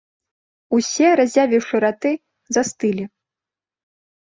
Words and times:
Усе, 0.77 1.09
разявіўшы 1.21 1.75
раты, 1.85 2.11
застылі. 2.61 3.11